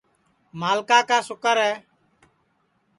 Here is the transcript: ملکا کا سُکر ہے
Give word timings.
ملکا 0.59 0.99
کا 1.09 1.17
سُکر 1.27 1.57
ہے 1.65 1.73